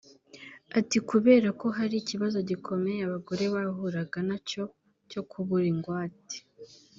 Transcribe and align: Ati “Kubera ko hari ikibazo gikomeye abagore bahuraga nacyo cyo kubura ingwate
Ati 0.79 0.97
“Kubera 1.09 1.47
ko 1.59 1.67
hari 1.77 1.95
ikibazo 1.99 2.37
gikomeye 2.49 3.01
abagore 3.03 3.43
bahuraga 3.55 4.17
nacyo 4.29 4.63
cyo 5.09 5.21
kubura 5.29 5.65
ingwate 5.73 6.37